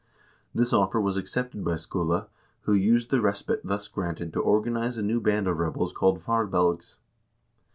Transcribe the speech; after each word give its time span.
This 0.51 0.73
offer 0.73 0.99
was 0.99 1.15
accepted 1.15 1.63
by 1.63 1.75
Skule, 1.75 2.25
who 2.61 2.73
used 2.73 3.11
the 3.11 3.21
respite 3.21 3.61
thus 3.63 3.87
granted 3.87 4.33
to 4.33 4.41
organize 4.41 4.97
a 4.97 5.03
new 5.03 5.21
band 5.21 5.47
of 5.47 5.59
rebels 5.59 5.93
called 5.93 6.17
"Varbelgs." 6.19 6.97